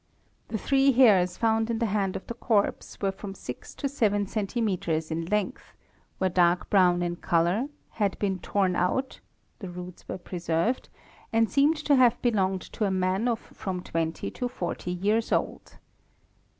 The 0.47 0.57
three 0.57 0.93
hairs 0.93 1.37
found 1.37 1.69
in 1.69 1.77
the 1.77 1.85
hand 1.85 2.15
of 2.15 2.25
the 2.25 2.33
corpse 2.33 2.99
were 3.01 3.11
from 3.11 3.35
six 3.35 3.75
to 3.75 3.87
seven 3.87 4.25
ems 4.35 5.07
in— 5.11 5.25
length, 5.27 5.75
were 6.19 6.27
dark 6.27 6.71
brown 6.71 7.03
in 7.03 7.17
colour, 7.17 7.67
had 7.91 8.17
been 8.17 8.39
torn 8.39 8.75
out 8.75 9.19
(the 9.59 9.69
roots 9.69 10.07
were 10.09 10.17
preserved) 10.17 10.89
and 11.31 11.51
seemed 11.51 11.77
to 11.85 11.95
have 11.97 12.19
belonged 12.23 12.61
to 12.73 12.85
a 12.85 12.89
man 12.89 13.27
of 13.27 13.37
from 13.41 13.83
twenty 13.83 14.31
to 14.31 14.47
forty 14.47 14.89
years 14.91 15.31
old. 15.31 15.77